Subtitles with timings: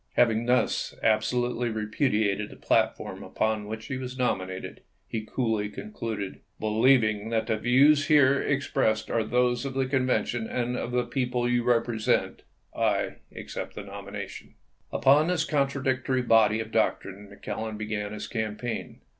[0.15, 7.29] Having thus absolutely repudiated the platform upon which he was nominated, he coolly concluded," Believing
[7.29, 12.41] that the views here expressed are those of the Convention and the people you represent,
[12.75, 14.55] I ^com" accept the nomination." 1 sept!
[14.55, 14.99] sfim.
[15.01, 19.01] Upon this contradictory body of doctrine Mc Clellan began his campaign.